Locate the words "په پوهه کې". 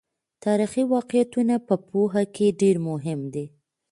1.67-2.47